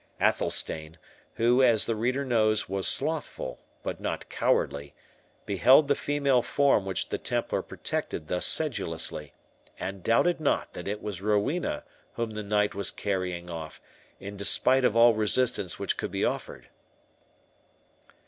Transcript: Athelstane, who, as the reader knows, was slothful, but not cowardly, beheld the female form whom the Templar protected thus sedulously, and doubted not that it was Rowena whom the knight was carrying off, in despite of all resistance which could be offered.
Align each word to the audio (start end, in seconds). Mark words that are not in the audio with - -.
Athelstane, 0.19 0.97
who, 1.35 1.61
as 1.61 1.85
the 1.85 1.95
reader 1.95 2.25
knows, 2.25 2.67
was 2.67 2.87
slothful, 2.87 3.59
but 3.83 4.01
not 4.01 4.29
cowardly, 4.29 4.95
beheld 5.45 5.87
the 5.87 5.93
female 5.95 6.41
form 6.41 6.85
whom 6.85 6.95
the 7.11 7.19
Templar 7.19 7.61
protected 7.61 8.27
thus 8.27 8.47
sedulously, 8.47 9.31
and 9.79 10.01
doubted 10.01 10.39
not 10.41 10.73
that 10.73 10.87
it 10.87 11.03
was 11.03 11.21
Rowena 11.21 11.83
whom 12.13 12.31
the 12.31 12.41
knight 12.41 12.73
was 12.73 12.89
carrying 12.89 13.47
off, 13.51 13.79
in 14.19 14.35
despite 14.35 14.83
of 14.83 14.95
all 14.95 15.13
resistance 15.13 15.77
which 15.77 15.97
could 15.97 16.09
be 16.09 16.25
offered. 16.25 16.69